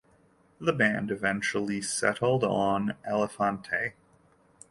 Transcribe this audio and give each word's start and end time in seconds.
The 0.59 0.73
band 0.73 1.11
eventually 1.11 1.79
settled 1.83 2.43
on 2.43 2.95
Elefante. 3.07 3.93